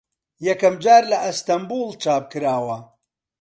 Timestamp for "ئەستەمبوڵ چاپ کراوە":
1.23-2.77